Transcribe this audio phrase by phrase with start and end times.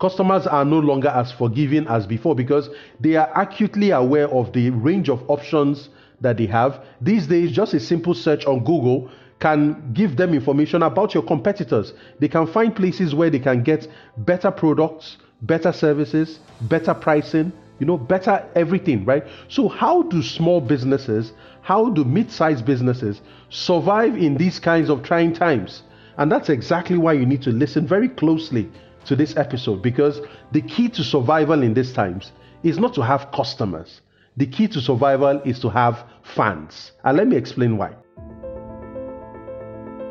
[0.00, 4.70] Customers are no longer as forgiving as before because they are acutely aware of the
[4.70, 5.88] range of options
[6.20, 6.84] that they have.
[7.00, 11.92] These days, just a simple search on Google can give them information about your competitors.
[12.20, 13.88] They can find places where they can get
[14.18, 19.24] better products, better services, better pricing, you know, better everything, right?
[19.48, 23.20] So, how do small businesses, how do mid sized businesses
[23.50, 25.82] survive in these kinds of trying times?
[26.16, 28.68] And that's exactly why you need to listen very closely
[29.04, 30.20] to this episode because
[30.52, 32.32] the key to survival in these times
[32.62, 34.00] is not to have customers.
[34.36, 36.92] The key to survival is to have fans.
[37.04, 37.94] And let me explain why.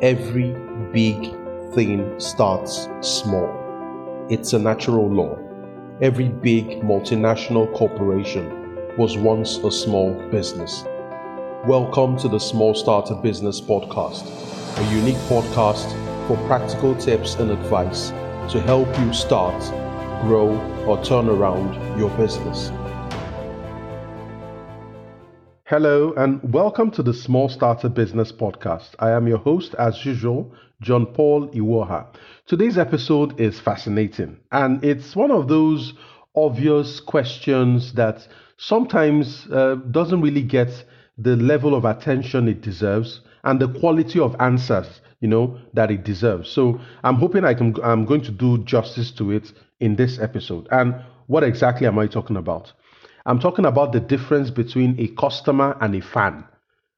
[0.02, 0.52] Every
[0.92, 1.34] big
[1.74, 4.26] thing starts small.
[4.30, 5.38] It's a natural law.
[6.00, 10.84] Every big multinational corporation was once a small business.
[11.66, 14.26] Welcome to the Small Starter Business Podcast,
[14.78, 15.90] a unique podcast
[16.28, 18.12] for practical tips and advice
[18.48, 19.62] to help you start,
[20.22, 22.70] grow, or turn around your business.
[25.64, 28.94] Hello, and welcome to the Small Starter Business Podcast.
[29.00, 32.06] I am your host, as usual, John Paul Iwuoha.
[32.46, 35.92] Today's episode is fascinating, and it's one of those
[36.34, 40.70] obvious questions that sometimes uh, doesn't really get
[41.18, 46.04] the level of attention it deserves and the quality of answers you know that it
[46.04, 46.48] deserves.
[46.50, 50.68] So i'm hoping i can i'm going to do justice to it in this episode.
[50.70, 50.94] And
[51.26, 52.72] what exactly am i talking about?
[53.26, 56.44] I'm talking about the difference between a customer and a fan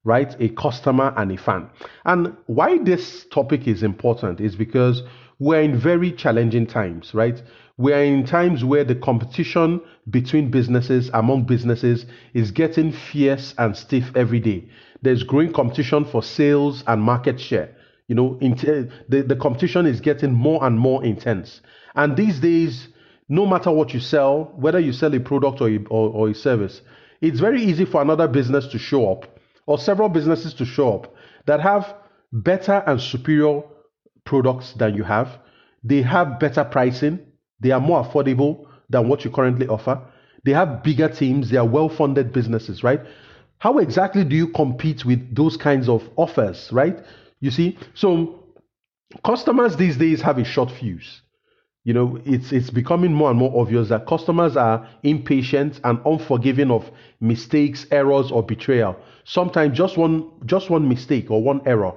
[0.04, 0.34] right?
[0.40, 1.68] A customer and a fan.
[2.06, 5.02] And why this topic is important is because
[5.38, 7.42] we're in very challenging times right?
[7.76, 14.10] We're in times where the competition between businesses among businesses is getting fierce and stiff
[14.14, 14.68] every day.
[15.02, 17.74] There's growing competition for sales and market share
[18.10, 21.60] you know, eh, the, the competition is getting more and more intense.
[21.94, 22.88] And these days,
[23.28, 26.34] no matter what you sell, whether you sell a product or a, or, or a
[26.34, 26.82] service,
[27.20, 31.14] it's very easy for another business to show up or several businesses to show up
[31.46, 31.94] that have
[32.32, 33.62] better and superior
[34.24, 35.38] products than you have.
[35.84, 37.20] They have better pricing.
[37.60, 40.02] They are more affordable than what you currently offer.
[40.44, 41.48] They have bigger teams.
[41.48, 43.02] They are well funded businesses, right?
[43.58, 46.98] How exactly do you compete with those kinds of offers, right?
[47.40, 48.44] You see, so
[49.24, 51.22] customers these days have a short fuse.
[51.84, 56.70] You know, it's it's becoming more and more obvious that customers are impatient and unforgiving
[56.70, 56.90] of
[57.20, 58.96] mistakes, errors, or betrayal.
[59.24, 61.94] Sometimes just one just one mistake or one error,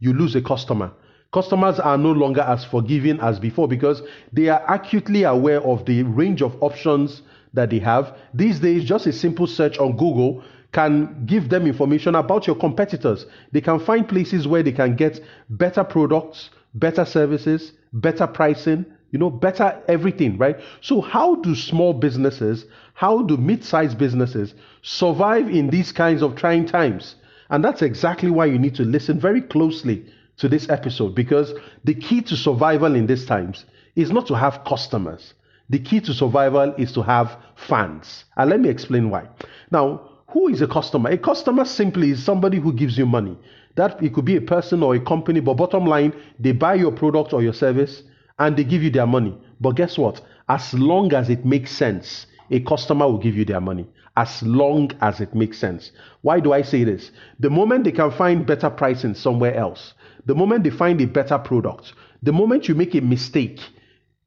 [0.00, 0.92] you lose a customer.
[1.32, 4.02] Customers are no longer as forgiving as before because
[4.34, 7.22] they are acutely aware of the range of options
[7.54, 8.14] that they have.
[8.34, 13.26] These days, just a simple search on Google can give them information about your competitors.
[13.52, 19.18] They can find places where they can get better products, better services, better pricing, you
[19.18, 20.58] know, better everything, right?
[20.80, 26.34] So, how do small businesses, how do mid sized businesses survive in these kinds of
[26.34, 27.16] trying times?
[27.50, 30.06] And that's exactly why you need to listen very closely
[30.38, 31.52] to this episode because
[31.84, 35.34] the key to survival in these times is not to have customers.
[35.68, 38.24] The key to survival is to have fans.
[38.36, 39.28] And let me explain why.
[39.70, 41.10] Now, who is a customer?
[41.10, 43.36] A customer simply is somebody who gives you money.
[43.74, 46.92] That it could be a person or a company, but bottom line, they buy your
[46.92, 48.02] product or your service
[48.38, 49.36] and they give you their money.
[49.60, 50.22] But guess what?
[50.48, 53.86] As long as it makes sense, a customer will give you their money.
[54.16, 55.92] As long as it makes sense.
[56.22, 57.10] Why do I say this?
[57.38, 59.94] The moment they can find better pricing somewhere else,
[60.26, 61.92] the moment they find a better product,
[62.22, 63.60] the moment you make a mistake,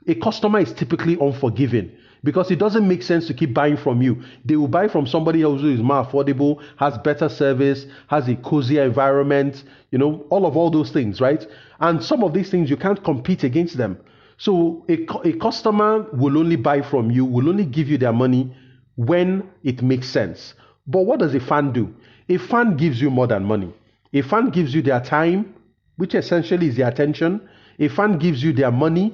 [0.08, 1.92] a customer is typically unforgiving
[2.26, 4.22] because it doesn't make sense to keep buying from you.
[4.44, 8.36] They will buy from somebody else who is more affordable, has better service, has a
[8.36, 11.46] cozier environment, you know, all of all those things, right?
[11.80, 13.98] And some of these things you can't compete against them.
[14.38, 18.54] So a, a customer will only buy from you, will only give you their money
[18.96, 20.56] when it makes sense.
[20.88, 21.94] But what does a fan do?
[22.28, 23.72] A fan gives you more than money.
[24.14, 25.54] A fan gives you their time,
[25.98, 27.48] which essentially is their attention.
[27.80, 29.14] A fan gives you their money,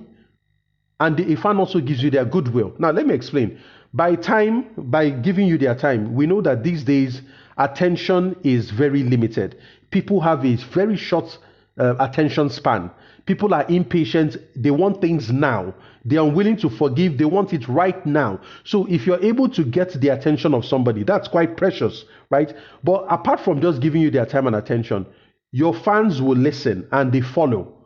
[1.02, 2.74] and the fan also gives you their goodwill.
[2.78, 3.60] Now, let me explain.
[3.92, 7.24] By time, by giving you their time, we know that these days
[7.58, 9.58] attention is very limited.
[9.90, 11.40] People have a very short
[11.80, 12.92] uh, attention span.
[13.26, 14.38] People are impatient.
[14.56, 15.74] They want things now.
[16.06, 17.18] They are unwilling to forgive.
[17.18, 18.40] They want it right now.
[18.64, 22.54] So if you're able to get the attention of somebody, that's quite precious, right?
[22.84, 25.08] But apart from just giving you their time and attention,
[25.52, 27.81] your fans will listen and they follow.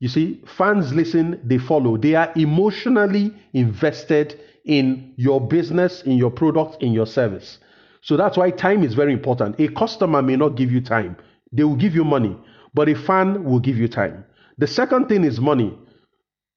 [0.00, 1.96] You see, fans listen, they follow.
[1.96, 7.58] They are emotionally invested in your business, in your product, in your service.
[8.02, 9.58] So that's why time is very important.
[9.58, 11.16] A customer may not give you time,
[11.52, 12.36] they will give you money,
[12.74, 14.24] but a fan will give you time.
[14.58, 15.78] The second thing is money.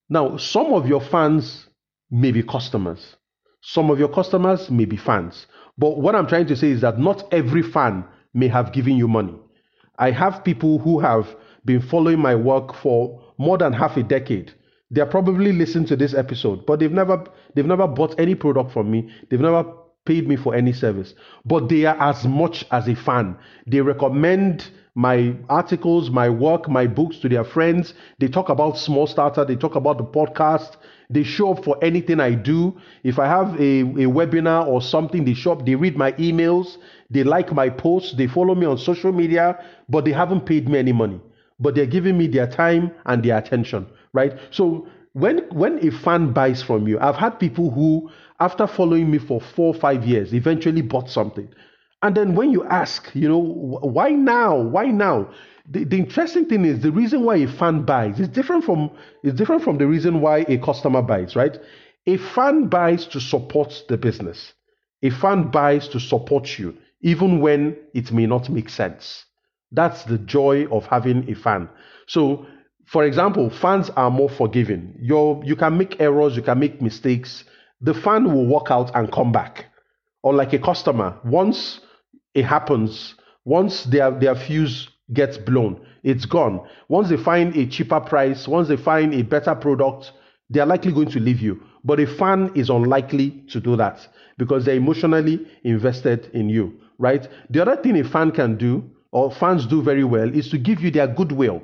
[0.10, 1.68] Now, some of your fans
[2.10, 3.16] may be customers.
[3.62, 5.48] Some of your customers may be fans.
[5.78, 9.08] But what I'm trying to say is that not every fan may have given you
[9.08, 9.36] money.
[10.00, 11.28] I have people who have
[11.68, 14.52] been following my work for more than half a decade.
[14.90, 18.90] They're probably listening to this episode, but they've never they've never bought any product from
[18.90, 19.10] me.
[19.30, 19.66] They've never
[20.06, 21.14] paid me for any service.
[21.46, 23.38] But they are as much as a fan.
[23.68, 27.94] They recommend my articles, my work, my books to their friends.
[28.20, 30.78] They talk about Small Starter, they talk about the podcast,
[31.10, 32.76] they show up for anything I do.
[33.04, 36.78] If I have a, a webinar or something, they show up, they read my emails,
[37.12, 39.60] they like my posts, they follow me on social media,
[39.90, 41.20] but they haven't paid me any money.
[41.60, 44.38] But they're giving me their time and their attention, right?
[44.52, 48.10] So when when a fan buys from you, I've had people who,
[48.40, 51.50] after following me for four or five years, eventually bought something.
[52.04, 54.56] And then when you ask, you know, why now?
[54.56, 55.32] Why now?
[55.70, 58.92] The, the interesting thing is the reason why a fan buys is different from
[59.24, 61.58] is different from the reason why a customer buys, right?
[62.06, 64.54] A fan buys to support the business.
[65.04, 69.26] A fan buys to support you, even when it may not make sense.
[69.72, 71.70] That's the joy of having a fan.
[72.08, 72.46] So,
[72.86, 74.96] for example, fans are more forgiving.
[75.00, 77.44] you you can make errors, you can make mistakes.
[77.82, 79.66] The fan will walk out and come back.
[80.24, 81.82] Or like a customer, once
[82.34, 83.16] it happens,
[83.46, 86.68] once their, their fuse gets blown, it's gone.
[86.90, 90.12] Once they find a cheaper price, once they find a better product,
[90.50, 91.62] they are likely going to leave you.
[91.84, 97.28] But a fan is unlikely to do that because they're emotionally invested in you, right?
[97.50, 100.82] The other thing a fan can do or fans do very well is to give
[100.82, 101.62] you their goodwill.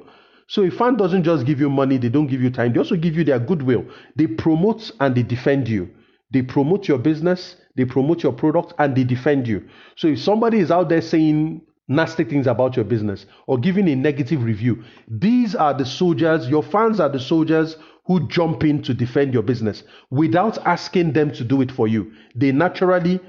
[0.48, 2.96] So a fan doesn't just give you money, they don't give you time, they also
[2.96, 3.86] give you their goodwill.
[4.16, 5.90] They promote and they defend you.
[6.32, 9.68] They promote your business, they promote your product, and they defend you.
[9.96, 13.96] So if somebody is out there saying nasty things about your business or giving a
[13.96, 18.94] negative review, these are the soldiers, your fans are the soldiers who jump in to
[18.94, 22.12] defend your business without asking them to do it for you.
[22.36, 23.22] They naturally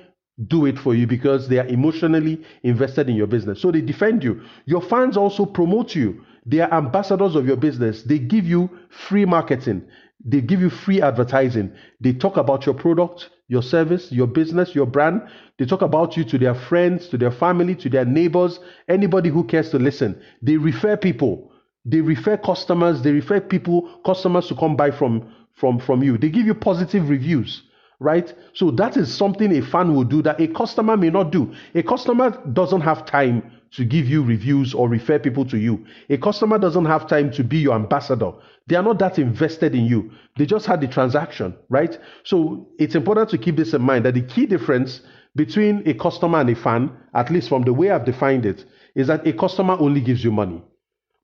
[0.47, 3.61] do it for you because they are emotionally invested in your business.
[3.61, 4.43] So they defend you.
[4.67, 6.25] Your fans also promote you.
[6.45, 8.03] They are ambassadors of your business.
[8.03, 8.69] They give you
[9.09, 9.83] free marketing.
[10.25, 11.73] They give you free advertising.
[12.01, 15.23] They talk about your product, your service, your business, your brand.
[15.59, 18.59] They talk about you to their friends, to their family, to their neighbors,
[18.89, 20.21] anybody who cares to listen.
[20.43, 21.53] They refer people.
[21.85, 23.03] They refer customers.
[23.03, 26.19] They refer people, customers to come buy from, from, from you.
[26.19, 27.63] They give you positive reviews
[28.01, 28.33] right?
[28.55, 31.55] So that is something a fan will do that a customer may not do.
[31.75, 35.85] A customer doesn't have time to give you reviews or refer people to you.
[36.09, 38.33] A customer doesn't have time to be your ambassador.
[38.67, 40.13] They are not that invested in you.
[40.39, 41.99] They just had the transaction, right?
[42.23, 45.03] So it's important to keep this in mind that the key difference
[45.35, 48.65] between a customer and a fan, at least from the way I've defined it,
[48.95, 50.63] is that a customer only gives you money,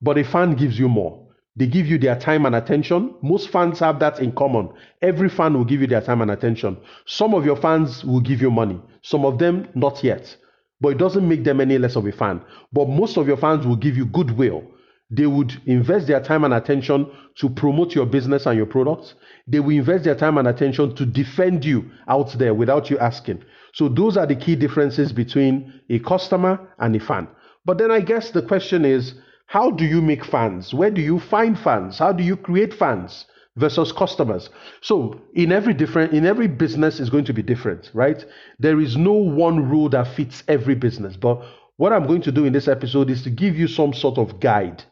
[0.03, 1.29] but a fan gives you more.
[1.57, 3.15] They give you their time and attention.
[3.23, 4.71] Most fans have that in common.
[5.03, 6.77] Every fan will give you their time and attention.
[7.07, 10.37] Some of your fans will give you money, some of them not yet.
[10.81, 12.41] But it doesn't make them any less of a fan.
[12.73, 14.65] But most of your fans will give you goodwill.
[15.11, 19.15] They would invest their time and attention to promote your business and your products.
[19.47, 23.43] They will invest their time and attention to defend you out there without you asking.
[23.73, 27.27] So, those are the key differences between a customer and a fan.
[27.65, 29.15] But then I guess the question is
[29.51, 30.73] how do you make fans?
[30.73, 31.99] Where do you find fans?
[31.99, 33.25] How do you create fans
[33.57, 34.49] versus customers?
[34.81, 38.25] So in every different in every business is going to be different, right?
[38.61, 41.17] There is no one rule that fits every business.
[41.17, 41.43] But
[41.79, 44.39] what I'm going to do in this episode is to give you some sort of
[44.39, 44.85] guide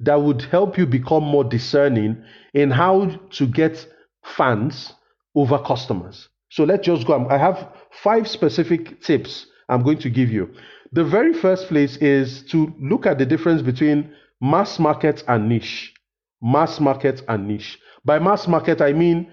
[0.00, 2.24] that would help you become more discerning
[2.54, 3.86] in how to get
[4.24, 4.94] fans
[5.34, 6.30] over customers.
[6.48, 7.28] So let's just go.
[7.28, 7.68] I have
[8.02, 10.54] five specific tips I'm going to give you.
[10.92, 15.92] The very first place is to look at the difference between mass market and niche.
[16.40, 17.78] Mass market and niche.
[18.04, 19.30] By mass market, I mean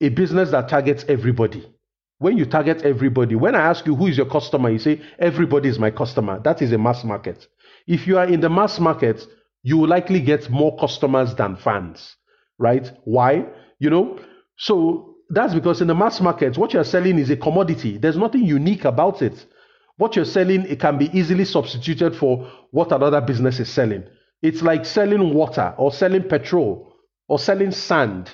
[0.00, 1.66] a business that targets everybody.
[2.18, 5.68] When you target everybody, when I ask you who is your customer, you say everybody
[5.68, 6.40] is my customer.
[6.44, 7.48] That is a mass market.
[7.86, 9.26] If you are in the mass market,
[9.62, 12.16] you will likely get more customers than fans,
[12.58, 12.90] right?
[13.04, 13.46] Why?
[13.78, 14.20] You know,
[14.56, 17.98] so that's because in the mass market, what you're selling is a commodity.
[17.98, 19.44] There's nothing unique about it.
[20.02, 24.02] What you're selling, it can be easily substituted for what another business is selling.
[24.42, 26.96] It's like selling water or selling petrol
[27.28, 28.28] or selling sand.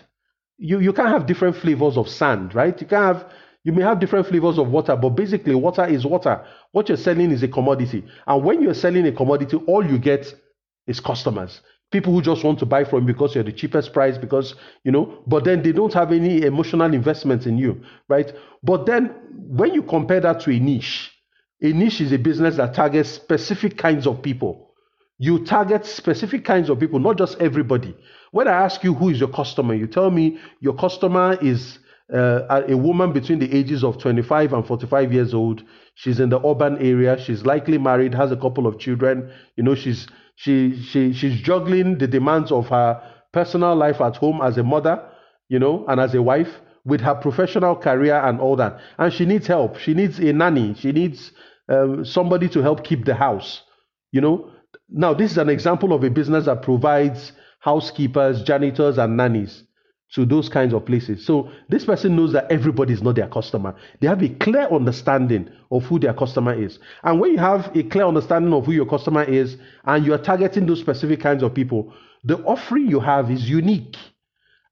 [0.56, 2.80] You, you can't have different flavors of sand, right?
[2.80, 3.30] You can have
[3.64, 6.42] you may have different flavors of water, but basically water is water.
[6.72, 8.02] What you're selling is a commodity.
[8.26, 10.34] And when you're selling a commodity, all you get
[10.86, 11.60] is customers.
[11.92, 14.90] People who just want to buy from you because you're the cheapest price, because you
[14.90, 18.32] know, but then they don't have any emotional investment in you, right?
[18.62, 21.12] But then when you compare that to a niche,
[21.62, 24.74] a niche is a business that targets specific kinds of people.
[25.18, 27.96] You target specific kinds of people, not just everybody.
[28.30, 31.78] When I ask you who is your customer, you tell me your customer is
[32.14, 35.62] uh, a woman between the ages of 25 and 45 years old.
[35.96, 37.18] She's in the urban area.
[37.18, 39.30] She's likely married, has a couple of children.
[39.56, 44.40] You know, she's she she she's juggling the demands of her personal life at home
[44.40, 45.02] as a mother,
[45.48, 48.80] you know, and as a wife with her professional career and all that.
[48.98, 49.78] And she needs help.
[49.78, 50.74] She needs a nanny.
[50.74, 51.32] She needs
[51.68, 53.62] um, somebody to help keep the house,
[54.10, 54.50] you know.
[54.88, 59.64] Now, this is an example of a business that provides housekeepers, janitors, and nannies
[60.14, 61.26] to those kinds of places.
[61.26, 63.74] So this person knows that everybody is not their customer.
[64.00, 66.78] They have a clear understanding of who their customer is.
[67.02, 70.18] And when you have a clear understanding of who your customer is and you are
[70.18, 71.92] targeting those specific kinds of people,
[72.24, 73.96] the offering you have is unique.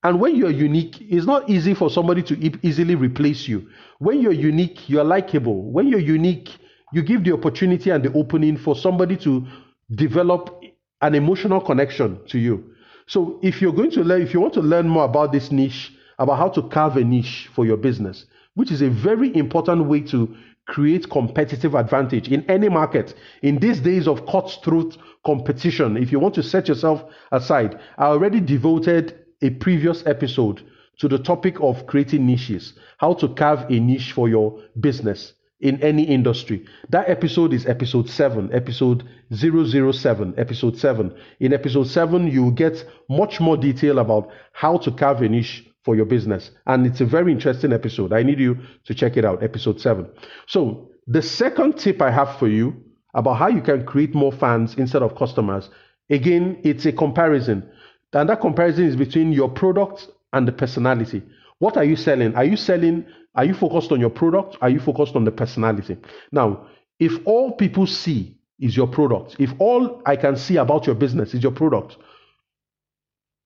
[0.07, 3.67] And when you're unique, it's not easy for somebody to easily replace you.
[3.99, 5.65] When you're unique, you're likable.
[5.73, 6.49] When you're unique,
[6.93, 9.45] you give the opportunity and the opening for somebody to
[9.93, 10.63] develop
[11.01, 12.73] an emotional connection to you.
[13.09, 15.93] So if you're going to learn, if you want to learn more about this niche,
[16.21, 20.03] about how to carve a niche for your business, which is a very important way
[20.03, 20.37] to
[20.69, 23.17] create competitive advantage in any market.
[23.43, 28.39] In these days of cutthroat competition, if you want to set yourself aside, I already
[28.39, 30.62] devoted a previous episode
[30.99, 35.83] to the topic of creating niches, how to carve a niche for your business in
[35.83, 36.64] any industry.
[36.90, 41.14] That episode is episode 7, episode 007, episode 7.
[41.40, 45.66] In episode 7, you will get much more detail about how to carve a niche
[45.85, 46.50] for your business.
[46.66, 48.12] And it's a very interesting episode.
[48.12, 50.07] I need you to check it out, episode 7.
[50.47, 52.75] So, the second tip I have for you
[53.14, 55.71] about how you can create more fans instead of customers,
[56.11, 57.71] again, it's a comparison.
[58.13, 61.23] And that comparison is between your product and the personality.
[61.59, 62.35] What are you selling?
[62.35, 64.57] Are you selling are you focused on your product?
[64.63, 65.99] Are you focused on the personality?
[66.33, 66.67] Now,
[66.99, 71.35] if all people see is your product, if all I can see about your business
[71.35, 71.99] is your product,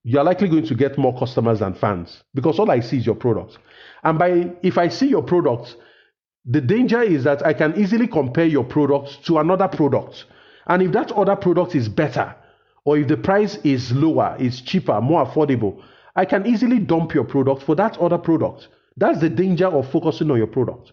[0.05, 3.17] you're likely going to get more customers than fans because all I see is your
[3.17, 3.59] product.
[4.05, 5.77] And by if I see your product,
[6.47, 10.25] the danger is that I can easily compare your product to another product.
[10.69, 12.35] And if that other product is better,
[12.85, 15.83] or if the price is lower, is cheaper, more affordable,
[16.17, 18.69] I can easily dump your product for that other product.
[18.97, 20.93] That's the danger of focusing on your product.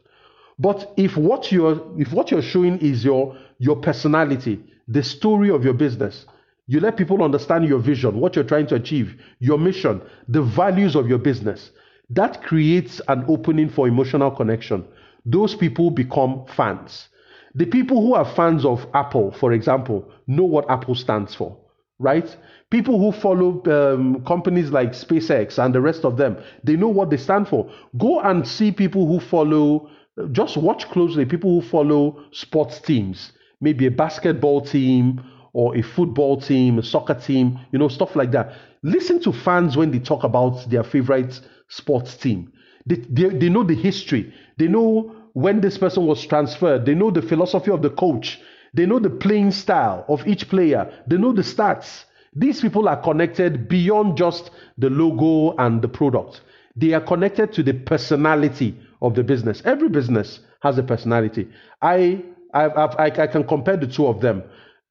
[0.59, 5.63] But if what you're if what you're showing is your your personality, the story of
[5.63, 6.25] your business,
[6.67, 10.95] you let people understand your vision, what you're trying to achieve, your mission, the values
[10.95, 11.71] of your business.
[12.09, 14.85] That creates an opening for emotional connection.
[15.25, 17.09] Those people become fans.
[17.55, 21.57] The people who are fans of Apple, for example, know what Apple stands for
[21.99, 22.35] right?
[22.69, 27.09] People who follow um, companies like SpaceX and the rest of them, they know what
[27.09, 27.71] they stand for.
[27.97, 29.89] Go and see people who follow,
[30.31, 35.23] just watch closely people who follow sports teams, maybe a basketball team
[35.53, 38.53] or a football team, a soccer team, you know, stuff like that.
[38.83, 41.39] Listen to fans when they talk about their favorite
[41.69, 42.51] sports team.
[42.85, 47.11] They, they, they know the history, they know when this person was transferred, they know
[47.11, 48.39] the philosophy of the coach,
[48.77, 50.93] they know the playing style of each player.
[51.07, 52.05] They know the stats.
[52.35, 56.41] These people are connected beyond just the logo and the product.
[56.75, 59.63] They are connected to the personality of the business.
[59.65, 61.47] Every business has a personality.
[61.81, 64.43] I I, I, I can compare the two of them.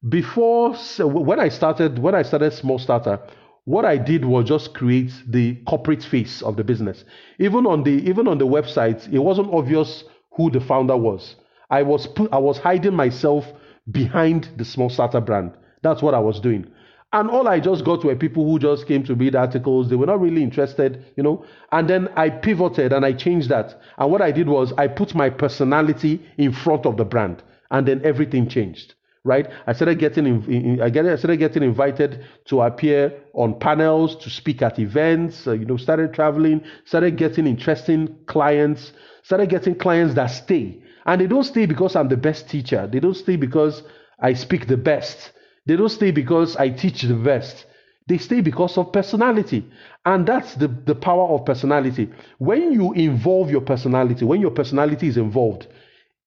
[0.09, 3.19] Before so when I started when I started Small Starter,
[3.63, 7.05] what I did was just create the corporate face of the business.
[7.39, 10.03] Even on the even on the website, it wasn't obvious
[10.35, 11.37] who the founder was.
[11.69, 13.45] I was I was hiding myself
[13.91, 15.53] behind the small starter brand.
[15.81, 16.67] That's what I was doing.
[17.13, 19.89] And all I just got were people who just came to read articles.
[19.89, 21.45] They were not really interested, you know.
[21.71, 23.81] And then I pivoted and I changed that.
[23.97, 27.43] And what I did was I put my personality in front of the brand.
[27.71, 29.47] And then everything changed, right?
[29.67, 35.47] I started getting, I started getting invited to appear on panels, to speak at events,
[35.47, 38.91] uh, you know, started traveling, started getting interesting clients,
[39.23, 42.87] started getting clients that stay and they don't stay because I'm the best teacher.
[42.91, 43.83] They don't stay because
[44.19, 45.31] I speak the best.
[45.65, 47.65] They don't stay because I teach the best.
[48.07, 49.65] They stay because of personality.
[50.05, 52.09] And that's the, the power of personality.
[52.39, 55.67] When you involve your personality, when your personality is involved,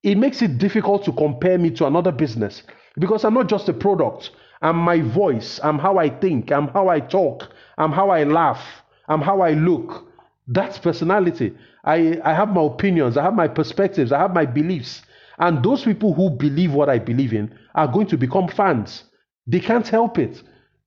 [0.03, 2.63] it makes it difficult to compare me to another business
[2.99, 4.31] because I'm not just a product.
[4.63, 5.61] I'm my voice.
[5.63, 6.53] I'm how I think.
[6.53, 7.49] I'm how I talk.
[7.79, 8.63] I'm how I laugh.
[9.09, 10.10] I'm how I look.
[10.53, 11.55] That's personality.
[11.85, 15.03] I, I have my opinions, I have my perspectives, I have my beliefs.
[15.39, 19.05] And those people who believe what I believe in are going to become fans.
[19.47, 20.43] They can't help it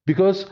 [0.06, 0.46] because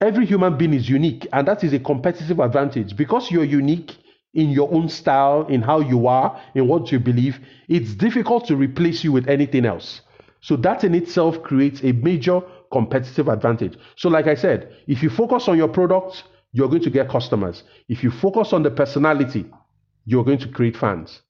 [0.00, 2.96] every human being is unique, and that is a competitive advantage.
[2.96, 3.96] Because you're unique
[4.34, 7.38] in your own style, in how you are, in what you believe,
[7.68, 10.00] it's difficult to replace you with anything else.
[10.40, 12.40] So that in itself creates a major
[12.72, 13.78] competitive advantage.
[13.96, 17.62] So, like I said, if you focus on your product, you're going to get customers.
[17.88, 19.46] If you focus on the personality,
[20.04, 21.20] you're going to create fans.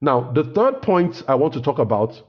[0.00, 2.20] Now, the third point I want to talk about,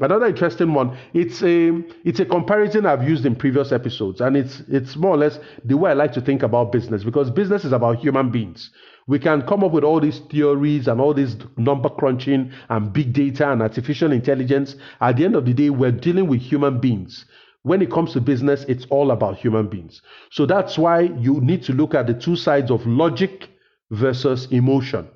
[0.00, 1.70] another interesting one, it's a
[2.04, 5.76] it's a comparison I've used in previous episodes, and it's it's more or less the
[5.76, 8.70] way I like to think about business because business is about human beings.
[9.06, 13.12] We can come up with all these theories and all this number crunching and big
[13.12, 14.76] data and artificial intelligence.
[15.00, 17.26] At the end of the day, we're dealing with human beings.
[17.64, 20.02] When it comes to business, it's all about human beings.
[20.30, 23.48] So that's why you need to look at the two sides of logic
[23.90, 25.08] versus emotion,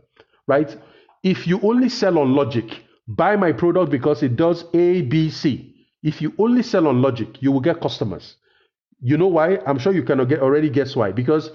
[0.47, 0.75] right?
[1.23, 5.75] If you only sell on logic, buy my product because it does A, B, C.
[6.03, 8.37] If you only sell on logic, you will get customers.
[9.03, 9.59] You know why?
[9.67, 11.13] I'm sure you can already guess why.
[11.13, 11.51] Because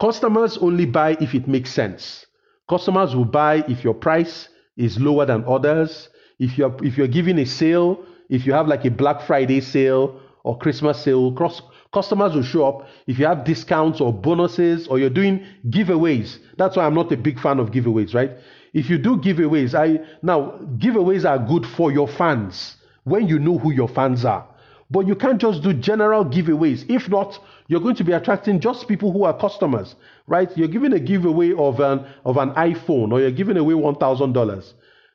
[0.00, 2.26] customers only buy if it makes sense.
[2.68, 6.08] Customers will buy if your price is lower than others.
[6.40, 10.20] If you're if you're giving a sale, if you have like a Black Friday sale
[10.44, 11.60] or Christmas sale, cross,
[11.92, 12.86] customers will show up.
[13.06, 17.16] If you have discounts or bonuses or you're doing giveaways, that's why I'm not a
[17.16, 18.32] big fan of giveaways, right?
[18.72, 23.58] If you do giveaways, I now giveaways are good for your fans when you know
[23.58, 24.46] who your fans are.
[24.90, 26.84] But you can't just do general giveaways.
[26.90, 29.96] If not, you're going to be attracting just people who are customers,
[30.26, 30.54] right?
[30.56, 34.34] You're giving a giveaway of an of an iPhone or you're giving away one thousand
[34.34, 34.74] dollars.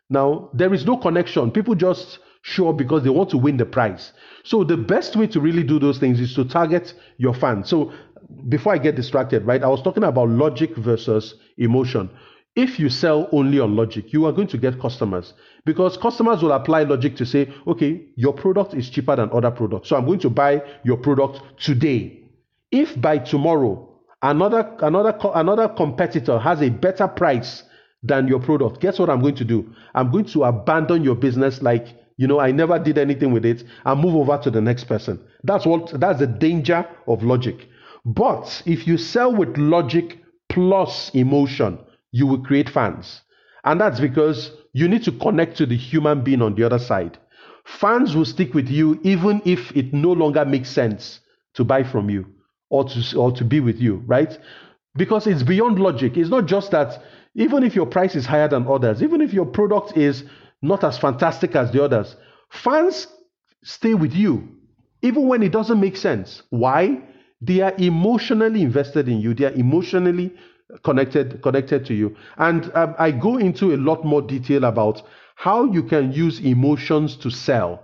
[0.10, 1.52] Now there is no connection.
[1.52, 2.18] People just
[2.58, 4.14] up because they want to win the prize.
[4.44, 7.70] So the best way to really do those things is to target your fans.
[7.70, 7.92] So
[8.48, 9.64] before I get distracted, right?
[9.64, 12.10] I was talking about logic versus emotion.
[12.56, 15.34] If you sell only on logic, you are going to get customers
[15.66, 19.90] because customers will apply logic to say, okay, your product is cheaper than other products.
[19.90, 22.24] So I'm going to buy your product today.
[22.72, 23.88] If by tomorrow
[24.22, 27.64] another another another competitor has a better price
[28.04, 29.74] than your product, guess what I'm going to do?
[29.94, 31.88] I'm going to abandon your business like
[32.20, 35.22] you know, I never did anything with it and move over to the next person.
[35.46, 37.66] That's what that's the danger of logic.
[38.06, 41.80] But if you sell with logic plus emotion,
[42.12, 43.22] you will create fans.
[43.64, 47.18] And that's because you need to connect to the human being on the other side.
[47.64, 51.22] Fans will stick with you even if it no longer makes sense
[51.54, 52.26] to buy from you
[52.70, 54.38] or to, or to be with you, right?
[54.98, 56.18] Because it's beyond logic.
[56.18, 57.02] It's not just that
[57.36, 60.26] even if your price is higher than others, even if your product is
[60.62, 62.16] not as fantastic as the others,
[62.50, 63.08] fans
[63.64, 64.48] stay with you
[65.02, 66.44] even when it doesn't make sense.
[66.50, 67.02] Why?
[67.42, 69.34] They are emotionally invested in you.
[69.34, 70.34] They are emotionally
[70.84, 75.02] connected connected to you and um, i go into a lot more detail about
[75.36, 77.82] how you can use emotions to sell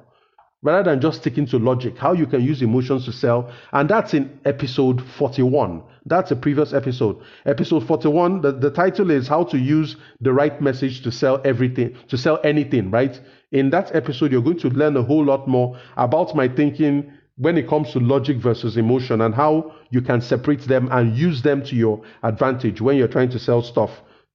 [0.65, 3.51] rather than just sticking to logic how you can use emotions to sell.
[3.71, 7.19] And that's in episode 41 that's a previous episode.
[7.45, 11.95] Episode 41 the, the title is how to use the right message to sell everything
[12.09, 13.19] to sell anything right?
[13.51, 17.57] In that episode you're going to learn a whole lot more about my thinking when
[17.57, 21.63] it comes to logic versus emotion and how you can separate them and use them
[21.63, 23.91] to your advantage when you're trying to sell stuff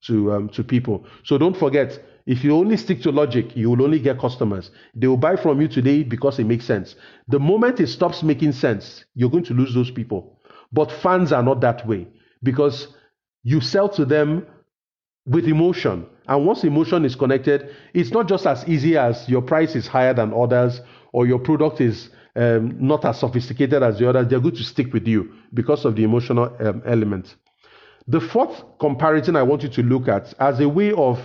[0.07, 1.05] to um, to people.
[1.25, 4.71] So don't forget, if you only stick to logic, you will only get customers.
[4.95, 6.95] They will buy from you today because it makes sense.
[7.29, 10.39] The moment it stops making sense, you're going to lose those people.
[10.73, 12.09] But fans are not that way
[12.43, 12.89] because
[13.43, 14.47] you sell to them
[15.27, 16.07] with emotion.
[16.29, 20.15] And once emotion is connected, it's not just as easy as your price is higher
[20.15, 20.81] than others
[21.13, 24.93] or your product is um, not as sophisticated as the others, they're going to stick
[24.93, 27.35] with you because of the emotional um, element.
[28.07, 31.19] The fourth comparison I want you to look at as a way of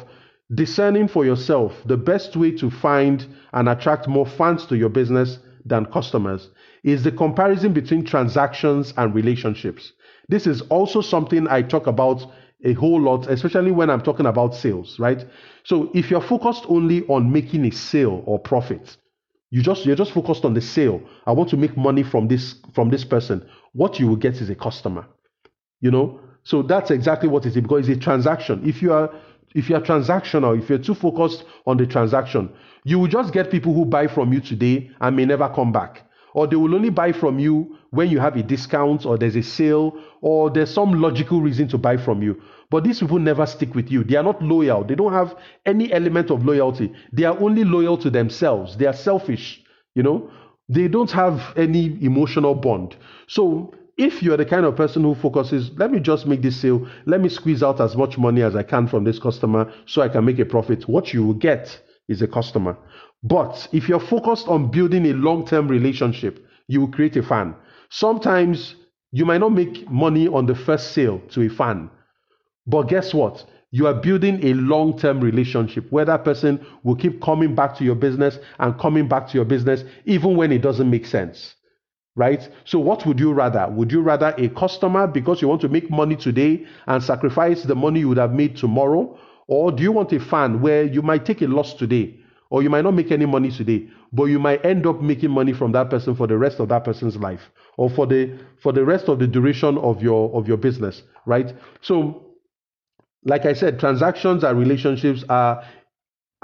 [0.53, 5.39] discerning for yourself the best way to find and attract more fans to your business
[5.65, 6.49] than customers
[6.83, 9.93] is the comparison between transactions and relationships.
[10.29, 12.25] This is also something I talk about
[12.63, 15.25] a whole lot, especially when I'm talking about sales, right?
[15.63, 18.97] So if you're focused only on making a sale or profit,
[19.49, 21.01] you just you're just focused on the sale.
[21.25, 23.47] I want to make money from this from this person.
[23.73, 25.05] What you will get is a customer.
[25.81, 28.67] You know, so that's exactly what it is because it's a transaction.
[28.67, 29.13] If you are
[29.55, 32.49] if you are transactional, if you're too focused on the transaction,
[32.83, 36.03] you will just get people who buy from you today and may never come back.
[36.33, 39.41] Or they will only buy from you when you have a discount or there's a
[39.41, 42.41] sale or there's some logical reason to buy from you.
[42.69, 44.03] But these people never stick with you.
[44.03, 44.83] They are not loyal.
[44.83, 46.93] They don't have any element of loyalty.
[47.13, 48.75] They are only loyal to themselves.
[48.75, 49.63] They are selfish,
[49.95, 50.29] you know.
[50.67, 52.97] They don't have any emotional bond.
[53.27, 56.87] So if you're the kind of person who focuses, let me just make this sale,
[57.05, 60.09] let me squeeze out as much money as I can from this customer so I
[60.09, 62.77] can make a profit, what you will get is a customer.
[63.23, 67.55] But if you're focused on building a long term relationship, you will create a fan.
[67.89, 68.75] Sometimes
[69.11, 71.89] you might not make money on the first sale to a fan,
[72.67, 73.45] but guess what?
[73.71, 77.83] You are building a long term relationship where that person will keep coming back to
[77.83, 81.55] your business and coming back to your business even when it doesn't make sense.
[82.17, 82.47] Right?
[82.63, 83.67] So, what would you rather?
[83.69, 87.75] Would you rather a customer because you want to make money today and sacrifice the
[87.75, 89.17] money you would have made tomorrow?
[89.47, 92.17] Or do you want a fan where you might take a loss today,
[92.49, 95.51] or you might not make any money today, but you might end up making money
[95.53, 97.41] from that person for the rest of that person's life,
[97.77, 101.53] or for the for the rest of the duration of your of your business, right?
[101.81, 102.23] So,
[103.25, 105.63] like I said, transactions and relationships are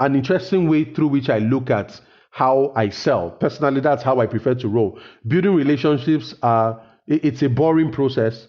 [0.00, 1.98] an interesting way through which I look at
[2.32, 3.30] how I sell.
[3.30, 4.98] Personally, that's how I prefer to roll.
[5.28, 8.48] Building relationships are it's a boring process.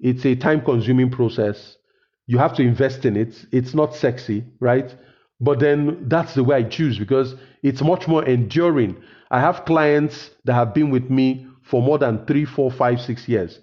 [0.00, 1.78] It's a time consuming process.
[2.26, 3.46] You have to invest in it.
[3.50, 4.94] It's not sexy, right?
[5.40, 9.02] But then that's the way I choose because it's much more enduring.
[9.30, 13.26] I have clients that have been with me for more than three, four, five, six
[13.28, 13.60] years.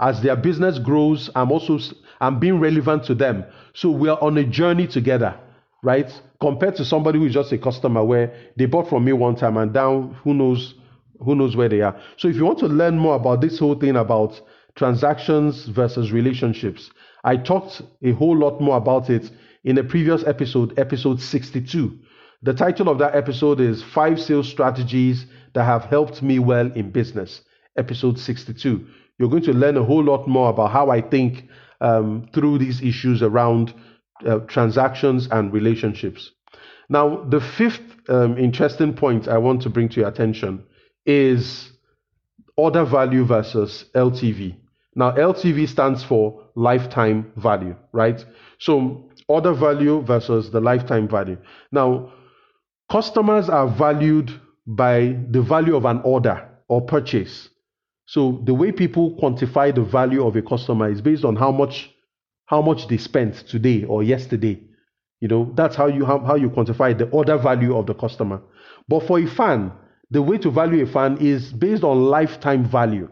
[0.00, 1.80] As their business grows, I'm also
[2.20, 3.44] I'm being relevant to them.
[3.74, 5.34] So we are on a journey together
[5.82, 6.10] right?
[6.40, 9.56] Compared to somebody who is just a customer where they bought from me one time
[9.56, 10.74] and down, who knows,
[11.24, 11.98] who knows where they are.
[12.16, 14.40] So if you want to learn more about this whole thing about
[14.74, 16.90] transactions versus relationships,
[17.24, 19.30] I talked a whole lot more about it
[19.64, 21.98] in a previous episode, episode 62.
[22.42, 26.90] The title of that episode is Five Sales Strategies That Have Helped Me Well in
[26.90, 27.42] Business,
[27.76, 28.86] episode 62.
[29.18, 31.48] You're going to learn a whole lot more about how I think
[31.80, 33.74] um, through these issues around
[34.26, 36.32] uh, transactions and relationships.
[36.88, 40.64] Now, the fifth um, interesting point I want to bring to your attention
[41.04, 41.70] is
[42.56, 44.56] order value versus LTV.
[44.94, 48.24] Now, LTV stands for lifetime value, right?
[48.58, 51.38] So, order value versus the lifetime value.
[51.70, 52.12] Now,
[52.90, 54.32] customers are valued
[54.66, 57.48] by the value of an order or purchase.
[58.06, 61.90] So, the way people quantify the value of a customer is based on how much
[62.48, 64.58] how much they spent today or yesterday.
[65.20, 68.40] You know, that's how you how, how you quantify the order value of the customer.
[68.88, 69.72] But for a fan,
[70.10, 73.08] the way to value a fan is based on lifetime value.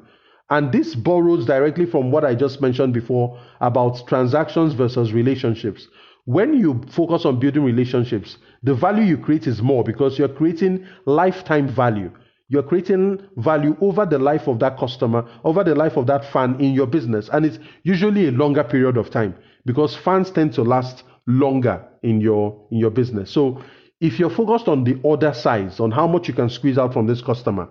[0.48, 5.88] And this borrows directly from what I just mentioned before about transactions versus relationships.
[6.24, 10.86] When you focus on building relationships, the value you create is more because you're creating
[11.04, 12.10] lifetime value.
[12.48, 16.60] You're creating value over the life of that customer, over the life of that fan
[16.60, 17.28] in your business.
[17.32, 22.20] And it's usually a longer period of time because fans tend to last longer in
[22.20, 23.30] your in your business.
[23.32, 23.62] So
[24.00, 27.06] if you're focused on the order size, on how much you can squeeze out from
[27.06, 27.68] this customer,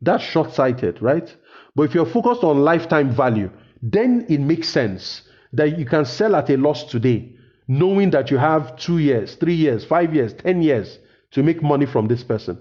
[0.00, 1.34] that's short-sighted, right?
[1.74, 3.50] But if you're focused on lifetime value,
[3.82, 7.34] then it makes sense that you can sell at a loss today,
[7.68, 10.98] knowing that you have two years, three years, five years, ten years
[11.30, 12.58] to make money from this person.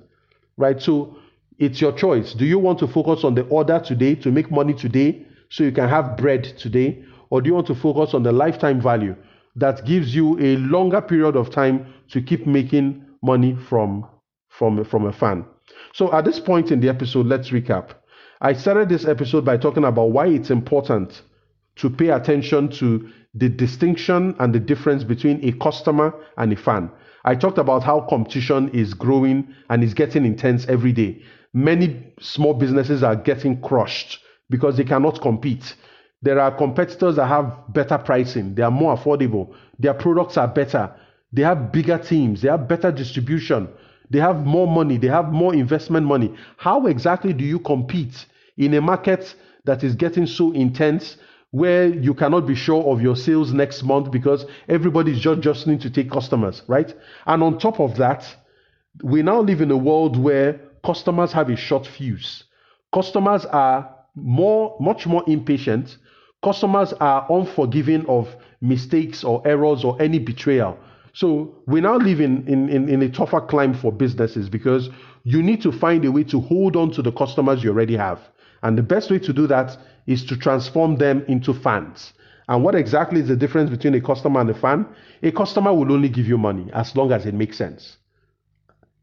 [0.57, 0.81] Right?
[0.81, 1.17] So
[1.57, 2.33] it's your choice.
[2.33, 5.71] Do you want to focus on the order today to make money today so you
[5.71, 7.03] can have bread today?
[7.29, 9.15] Or do you want to focus on the lifetime value
[9.55, 14.07] that gives you a longer period of time to keep making money from,
[14.49, 15.45] from, from a fan?
[15.93, 17.91] So at this point in the episode, let's recap.
[18.41, 21.21] I started this episode by talking about why it's important
[21.77, 26.91] to pay attention to the distinction and the difference between a customer and a fan.
[27.23, 31.23] I talked about how competition is growing and is getting intense every day
[31.55, 35.75] many small businesses are getting crushed because they cannot compete.
[36.21, 40.93] There are competitors that have better pricing, they are more affordable, their products are better,
[41.31, 43.69] they have bigger teams, they have better distribution,
[44.09, 46.35] they have more money, they have more investment money.
[46.57, 48.25] How exactly do you compete
[48.57, 51.17] in a market that is getting so intense
[51.51, 55.79] where you cannot be sure of your sales next month because everybody's just just need
[55.81, 56.93] to take customers, right?
[57.25, 58.25] And on top of that,
[59.03, 62.43] we now live in a world where customers have a short fuse.
[62.93, 65.97] Customers are more, much more impatient.
[66.43, 68.27] Customers are unforgiving of
[68.61, 70.77] mistakes or errors or any betrayal.
[71.13, 74.89] So we now live in, in, in, in a tougher climb for businesses because
[75.23, 78.19] you need to find a way to hold on to the customers you already have.
[78.63, 82.13] And the best way to do that is to transform them into fans.
[82.47, 84.85] And what exactly is the difference between a customer and a fan?
[85.23, 87.97] A customer will only give you money as long as it makes sense.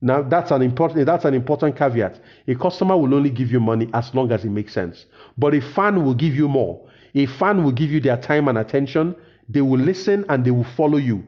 [0.04, 2.20] Now that's an important that's an important caveat.
[2.48, 5.06] A customer will only give you money as long as it makes sense.
[5.38, 6.80] But a fan will give you more.
[7.14, 9.14] A fan will give you their time and attention.
[9.48, 11.22] They will listen and they will follow you.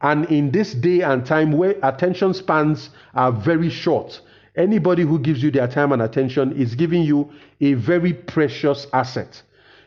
[0.00, 4.20] And in this day and time where attention spans are very short,
[4.56, 9.42] anybody who gives you their time and attention is giving you a very precious asset.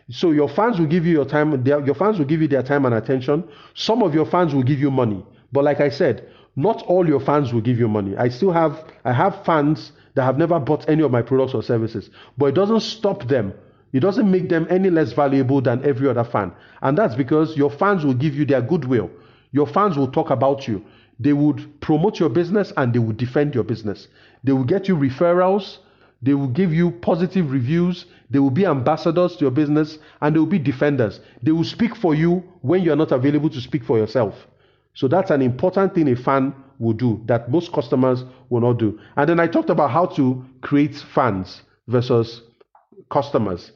[0.09, 2.85] So your fans will give you your time, your fans will give you their time
[2.85, 3.45] and attention.
[3.73, 5.25] Some of your fans will give you money.
[5.53, 8.15] But like I said, not all your fans will give you money.
[8.17, 11.63] I still have I have fans that have never bought any of my products or
[11.63, 13.53] services, but it doesn't stop them.
[13.91, 16.51] It doesn't make them any less valuable than every other fan.
[16.81, 19.09] And that's because your fans will give you their goodwill.
[19.51, 20.83] Your fans will talk about you.
[21.19, 24.07] They would promote your business and they will defend your business.
[24.43, 25.77] They will get you referrals.
[26.23, 28.05] They will give you positive reviews.
[28.31, 31.19] They will be ambassadors to your business and they will be defenders.
[31.43, 34.47] They will speak for you when you're not available to speak for yourself.
[34.93, 38.99] So that's an important thing a fan will do that most customers will not do.
[39.15, 42.41] And then I talked about how to create fans versus
[43.09, 43.71] customers.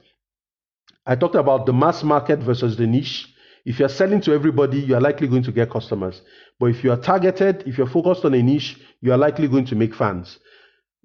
[1.06, 3.34] I talked about the mass market versus the niche.
[3.65, 6.21] If you're selling to everybody, you are likely going to get customers.
[6.60, 9.65] But if you are targeted, if you're focused on a niche, you are likely going
[9.65, 10.39] to make fans.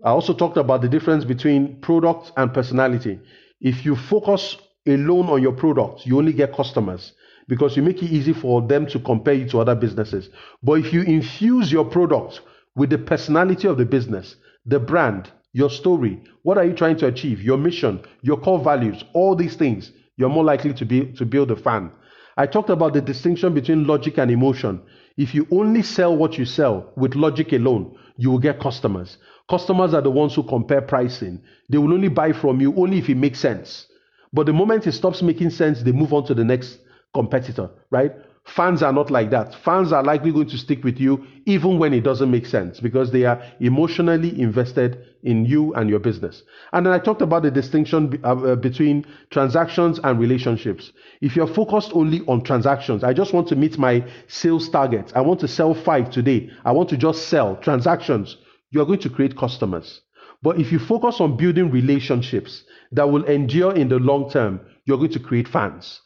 [0.04, 3.20] I also talked about the difference between product and personality.
[3.60, 7.12] If you focus alone on your product, you only get customers
[7.48, 10.30] because you make it easy for them to compare you to other businesses.
[10.62, 12.40] But if you infuse your product
[12.74, 17.06] with the personality of the business, the brand, your story, what are you trying to
[17.06, 21.26] achieve, your mission, your core values, all these things, you're more likely to be to
[21.26, 21.90] build a fan.
[22.36, 24.80] I talked about the distinction between logic and emotion.
[25.16, 29.18] If you only sell what you sell with logic alone, you will get customers.
[29.50, 31.42] Customers are the ones who compare pricing.
[31.68, 33.86] They will only buy from you only if it makes sense.
[34.32, 36.78] But the moment it stops making sense, they move on to the next
[37.14, 38.12] competitor, right?
[38.44, 39.54] Fans are not like that.
[39.64, 43.12] Fans are likely going to stick with you even when it doesn't make sense because
[43.12, 46.42] they are emotionally invested in you and your business.
[46.72, 50.92] And then I talked about the distinction uh, uh, between transactions and relationships.
[51.20, 55.12] If you're focused only on transactions, I just want to meet my sales target.
[55.14, 56.50] I want to sell five today.
[56.64, 58.36] I want to just sell transactions.
[58.70, 60.00] You're going to create customers.
[60.42, 64.98] But if you focus on building relationships that will endure in the long term, you're
[64.98, 66.00] going to create fans.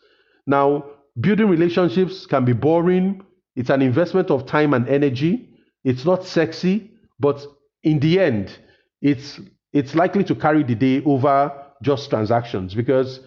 [0.46, 0.84] Now,
[1.20, 3.24] building relationships can be boring.
[3.55, 5.48] It's an investment of time and energy.
[5.85, 7.44] It's not sexy, but
[7.83, 8.59] in the end,
[9.00, 9.40] it's
[9.72, 11.52] it's likely to carry the day over
[11.83, 13.20] just transactions because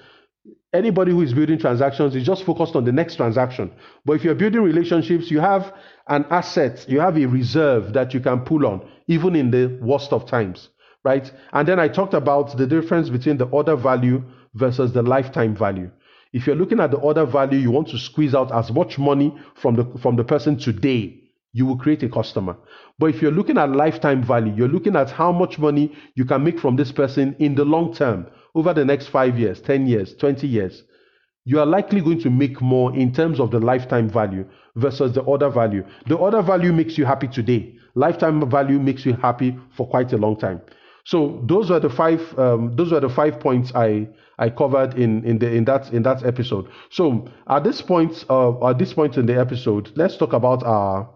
[0.73, 3.71] anybody who is building transactions is just focused on the next transaction.
[4.05, 5.73] But if you're building relationships, you have
[6.07, 10.11] an asset, you have a reserve that you can pull on, even in the worst
[10.11, 10.69] of times,
[11.03, 11.31] right?
[11.53, 14.23] And then I talked about the difference between the order value
[14.55, 15.91] versus the lifetime value.
[16.31, 19.35] If you're looking at the order value, you want to squeeze out as much money
[19.55, 21.23] from the from the person today.
[21.53, 22.55] You will create a customer.
[22.99, 26.43] But if you're looking at lifetime value, you're looking at how much money you can
[26.43, 30.13] make from this person in the long term, over the next five years, 10 years,
[30.15, 30.83] 20 years.
[31.45, 35.21] You are likely going to make more in terms of the lifetime value versus the
[35.21, 35.83] order value.
[36.07, 37.75] The order value makes you happy today.
[37.95, 40.61] Lifetime value makes you happy for quite a long time.
[41.05, 42.21] So those are the five.
[42.37, 44.09] Um, those are the five points I
[44.39, 46.69] I covered in in the in that in that episode.
[46.89, 51.09] So at this point, uh, at this point in the episode, let's talk about our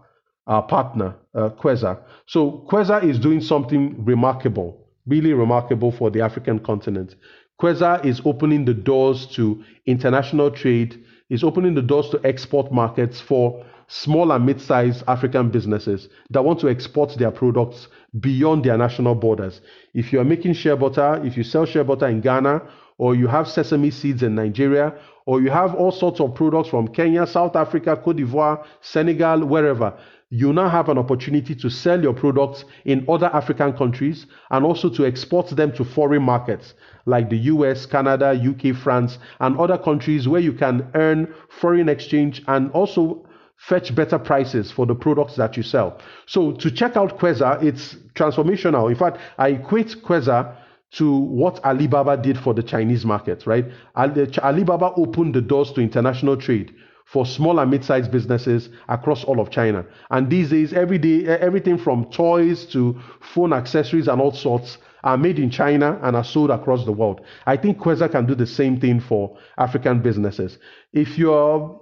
[0.46, 1.98] our partner, uh, Kuueza.
[2.26, 7.14] So Kuueza is doing something remarkable, really remarkable for the African continent.
[7.60, 11.02] Kuueza is opening the doors to international trade.
[11.30, 16.60] Is opening the doors to export markets for small and mid-sized African businesses that want
[16.60, 17.88] to export their products
[18.20, 19.60] beyond their national borders.
[19.94, 22.62] If you are making shea butter, if you sell shea butter in Ghana
[22.98, 24.94] or you have sesame seeds in Nigeria,
[25.26, 29.96] or you have all sorts of products from Kenya, South Africa, Cote d'Ivoire, Senegal, wherever,
[30.30, 34.88] you now have an opportunity to sell your products in other African countries and also
[34.90, 36.74] to export them to foreign markets
[37.06, 42.42] like the US, Canada, UK, France, and other countries where you can earn foreign exchange
[42.48, 43.24] and also
[43.56, 46.00] fetch better prices for the products that you sell.
[46.26, 48.90] So to check out Kuueza, it's transformational.
[48.90, 50.56] In fact, I equate Kuueza
[50.96, 53.66] to what Alibaba did for the Chinese market, right?
[53.96, 56.74] Alibaba opened the doors to international trade
[57.06, 59.84] for small and mid-sized businesses across all of China.
[60.10, 65.18] And these days, every day, everything from toys to phone accessories and all sorts are
[65.18, 67.20] made in China and are sold across the world.
[67.46, 70.58] I think Kuueza can do the same thing for African businesses.
[70.92, 71.80] If you're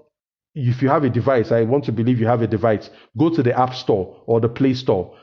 [0.55, 3.43] if you have a device, I want to believe you have a device, go to
[3.43, 5.17] the App Store or the Play Store,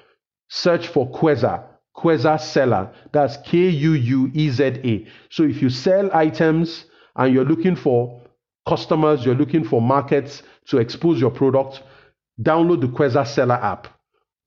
[0.47, 1.63] search for Kuueza
[1.99, 2.91] Kuueza seller.
[3.12, 5.07] That's K U U E Z A.
[5.29, 6.85] So if you sell items
[7.15, 8.21] and you're looking for
[8.67, 11.83] customers, you're looking for markets to expose your product,
[12.41, 13.88] download the Kuueza seller app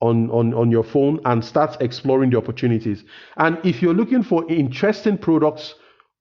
[0.01, 3.05] on, on, on your phone and start exploring the opportunities.
[3.37, 5.75] And if you're looking for interesting products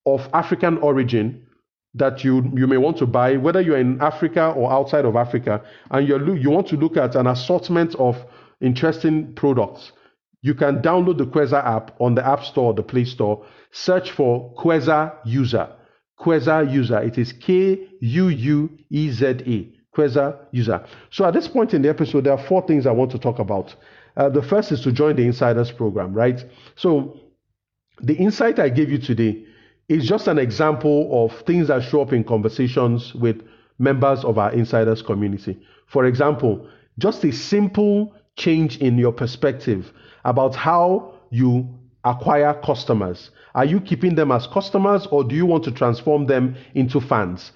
[0.06, 1.48] of African origin,
[1.94, 5.62] that you you may want to buy, whether you're in Africa or outside of Africa,
[5.90, 8.16] and you you want to look at an assortment of
[8.62, 9.92] interesting products,
[10.42, 13.46] you can download the Kuueza app on the App Store the Play Store.
[13.72, 15.70] Search for Kuueza User.
[16.20, 17.02] Kuueza User.
[17.04, 19.96] It is K U U E Z A.
[19.96, 20.84] Kuueza User.
[21.12, 23.40] So at this point in the episode, there are four things I want to talk
[23.40, 23.76] about.
[24.18, 26.44] Uh, the first is to join the Insiders program, right?
[26.76, 27.20] So
[28.02, 29.46] the insight I gave you today
[29.90, 33.42] is just an example of things that show up in conversations with
[33.78, 35.60] members of our Insiders community.
[35.88, 39.92] For example, just a simple change in your perspective
[40.26, 41.68] about how you
[42.04, 43.32] acquire customers.
[43.54, 47.52] Are you keeping them as customers or do you want to transform them into fans?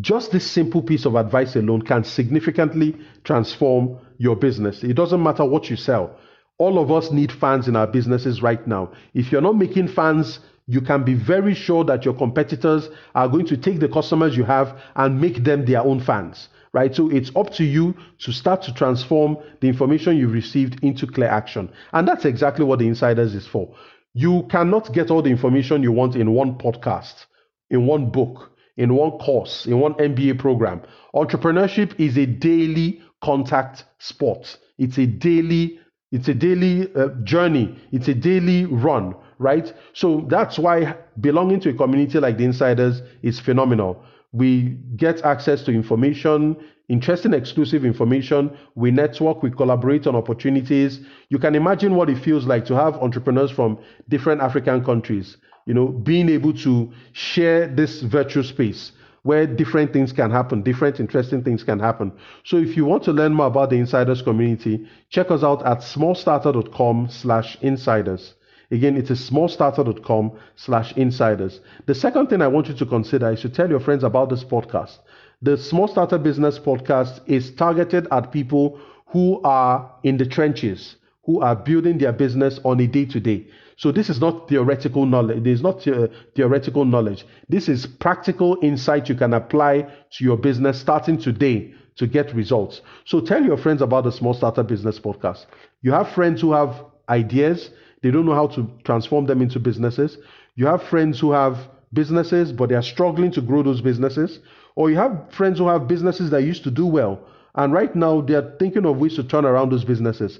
[0.00, 4.84] just this simple piece of advice alone can significantly transform your business.
[4.84, 6.16] It doesn't matter what you sell.
[6.58, 8.92] All of us need fans in our businesses right now.
[9.14, 13.46] If you're not making fans, you can be very sure that your competitors are going
[13.46, 16.94] to take the customers you have and make them their own fans right?
[16.94, 21.28] So it's up to you to start to transform the information you've received into clear
[21.28, 21.70] action.
[21.92, 23.74] And that's exactly what the insiders is for.
[24.14, 27.26] You cannot get all the information you want in one podcast,
[27.70, 30.82] in one book, in one course, in one MBA program.
[31.14, 34.58] Entrepreneurship is a daily contact sport.
[34.78, 35.78] It's a daily
[36.12, 37.78] it's a daily uh, journey.
[37.92, 39.72] It's a daily run, right?
[39.92, 44.02] So that's why belonging to a community like the Insiders is phenomenal.
[44.32, 46.56] We get access to information,
[46.88, 48.56] interesting exclusive information.
[48.74, 51.00] We network, we collaborate on opportunities.
[51.28, 55.74] You can imagine what it feels like to have entrepreneurs from different African countries, you
[55.74, 61.44] know, being able to share this virtual space where different things can happen, different interesting
[61.44, 62.12] things can happen.
[62.44, 65.78] So if you want to learn more about the insiders community, check us out at
[65.78, 68.34] smallstarter.com slash insiders.
[68.70, 71.60] Again, it is a smallstarter.com slash insiders.
[71.86, 74.44] The second thing I want you to consider is to tell your friends about this
[74.44, 74.98] podcast.
[75.42, 81.40] The Small Starter Business Podcast is targeted at people who are in the trenches, who
[81.40, 83.46] are building their business on a day to day.
[83.76, 85.38] So this is not theoretical knowledge.
[85.38, 87.24] It is not uh, theoretical knowledge.
[87.48, 92.82] This is practical insight you can apply to your business starting today to get results.
[93.06, 95.46] So tell your friends about the Small Starter Business Podcast.
[95.82, 97.70] You have friends who have ideas
[98.02, 100.18] they don't know how to transform them into businesses.
[100.54, 104.38] You have friends who have businesses, but they are struggling to grow those businesses.
[104.76, 107.20] Or you have friends who have businesses that used to do well.
[107.54, 110.38] And right now, they are thinking of ways to turn around those businesses.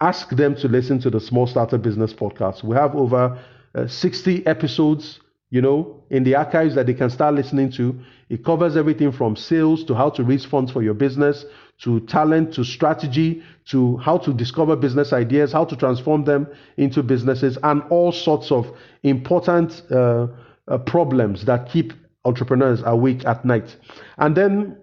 [0.00, 2.64] Ask them to listen to the Small Starter Business Podcast.
[2.64, 3.38] We have over
[3.74, 7.98] uh, 60 episodes you know, in the archives that they can start listening to.
[8.28, 11.44] It covers everything from sales to how to raise funds for your business,
[11.82, 17.02] to talent, to strategy, to how to discover business ideas, how to transform them into
[17.02, 18.66] businesses, and all sorts of
[19.02, 20.26] important uh,
[20.68, 21.92] uh, problems that keep
[22.24, 23.76] entrepreneurs awake at night.
[24.18, 24.76] And then,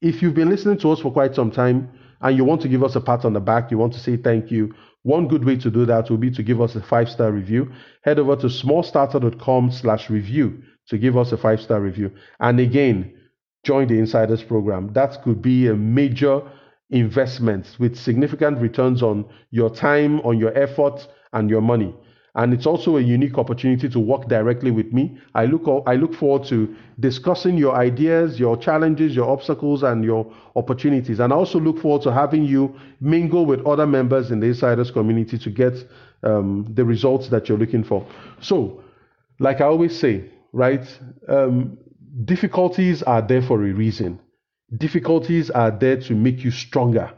[0.00, 2.84] if you've been listening to us for quite some time and you want to give
[2.84, 5.56] us a pat on the back, you want to say thank you, one good way
[5.56, 7.70] to do that will be to give us a five star review.
[8.02, 12.10] Head over to smallstarter.com slash review to give us a five star review.
[12.40, 13.14] And again,
[13.64, 14.92] join the Insiders program.
[14.92, 16.42] That could be a major
[16.90, 21.94] investment with significant returns on your time, on your effort, and your money
[22.36, 25.16] and it's also a unique opportunity to work directly with me.
[25.34, 30.30] I look I look forward to discussing your ideas, your challenges, your obstacles, and your
[30.56, 31.20] opportunities.
[31.20, 34.90] And I also look forward to having you mingle with other members in the insiders
[34.90, 35.74] community to get
[36.24, 38.04] um, the results that you're looking for.
[38.40, 38.82] So,
[39.38, 40.86] like I always say, right?
[41.28, 41.78] Um,
[42.22, 44.20] difficulties are there for a reason.
[44.76, 47.10] Difficulties are there to make you stronger.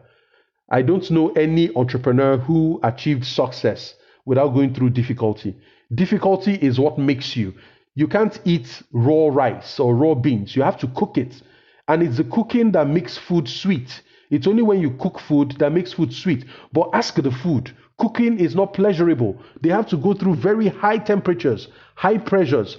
[0.70, 5.56] I don't know any entrepreneur who achieved success without going through difficulty.
[5.94, 7.54] Difficulty is what makes you.
[7.94, 10.56] You can't eat raw rice or raw beans.
[10.56, 11.42] You have to cook it.
[11.88, 14.02] And it's the cooking that makes food sweet.
[14.30, 16.44] It's only when you cook food that makes food sweet.
[16.72, 17.70] But ask the food.
[17.98, 19.40] Cooking is not pleasurable.
[19.60, 22.78] They have to go through very high temperatures, high pressures,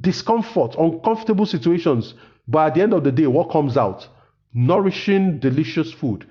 [0.00, 2.14] discomfort, uncomfortable situations.
[2.48, 4.08] But at the end of the day, what comes out?
[4.54, 6.26] Nourishing, delicious food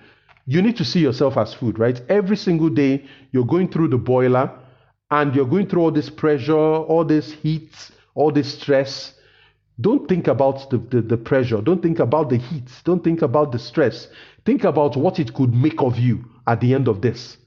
[0.45, 2.02] you need to see yourself as food, right?
[2.10, 4.52] Every single day you're going through the boiler
[5.10, 7.74] and you're going through all this pressure, all this heat,
[8.15, 9.13] all this stress.
[9.80, 11.62] Don't think about the, the, the, pressure.
[11.62, 12.69] Don't think about the heat.
[12.84, 14.08] Don't think about the stress.
[14.45, 17.38] Think about what it could make of you at the end of this.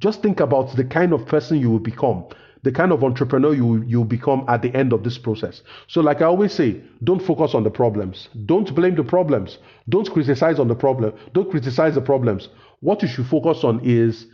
[0.00, 2.24] Just think about the kind of person you will become
[2.64, 5.62] the kind of entrepreneur you you become at the end of this process.
[5.86, 8.28] So, like I always say, don't focus on the problems.
[8.46, 9.58] Don't blame the problems.
[9.88, 11.12] Don't criticize on the problem.
[11.34, 12.48] Don't criticize the problems.
[12.80, 14.26] What you should focus on is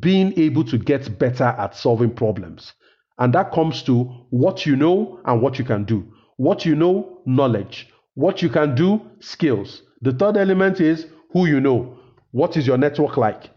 [0.00, 2.72] being able to get better at solving problems.
[3.18, 6.12] And that comes to what you know and what you can do.
[6.36, 7.88] What you know, knowledge.
[8.14, 9.82] What you can do, skills.
[10.02, 11.98] The third element is who you know.
[12.32, 13.55] What is your network like?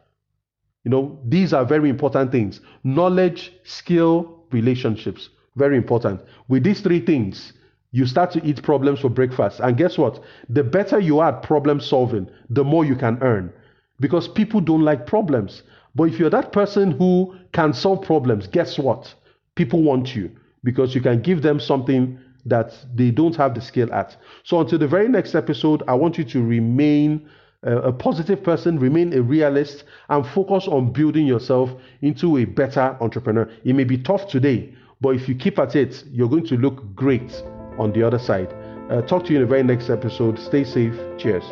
[0.89, 2.61] You know, these are very important things.
[2.83, 5.29] Knowledge, skill, relationships.
[5.55, 6.19] Very important.
[6.47, 7.53] With these three things,
[7.91, 9.59] you start to eat problems for breakfast.
[9.59, 10.19] And guess what?
[10.49, 13.53] The better you are at problem solving, the more you can earn.
[13.99, 15.61] Because people don't like problems.
[15.93, 19.13] But if you're that person who can solve problems, guess what?
[19.53, 20.31] People want you
[20.63, 24.17] because you can give them something that they don't have the skill at.
[24.43, 27.29] So until the very next episode, I want you to remain
[27.63, 33.49] a positive person, remain a realist, and focus on building yourself into a better entrepreneur.
[33.65, 36.95] It may be tough today, but if you keep at it, you're going to look
[36.95, 37.43] great
[37.77, 38.53] on the other side.
[38.89, 40.39] Uh, talk to you in the very next episode.
[40.39, 40.95] Stay safe.
[41.17, 41.43] Cheers.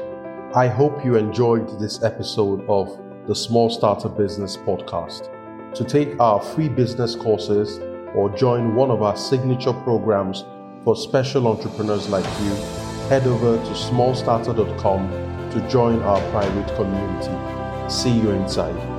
[0.55, 2.89] I hope you enjoyed this episode of
[3.28, 5.30] the Small Starter Business Podcast.
[5.76, 7.80] To take our free business courses
[8.16, 10.45] or join one of our signature programs
[10.86, 12.55] for special entrepreneurs like you,
[13.10, 17.89] head over to smallstarter.com to join our private community.
[17.89, 18.97] See you inside.